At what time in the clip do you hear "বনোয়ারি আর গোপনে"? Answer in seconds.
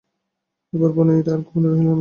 0.95-1.67